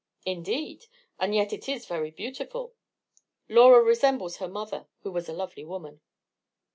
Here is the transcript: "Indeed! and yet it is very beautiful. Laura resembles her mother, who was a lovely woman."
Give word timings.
"Indeed! 0.25 0.87
and 1.19 1.35
yet 1.35 1.53
it 1.53 1.69
is 1.69 1.85
very 1.85 2.09
beautiful. 2.09 2.73
Laura 3.47 3.83
resembles 3.83 4.37
her 4.37 4.47
mother, 4.47 4.87
who 5.03 5.11
was 5.11 5.29
a 5.29 5.31
lovely 5.33 5.63
woman." 5.63 6.01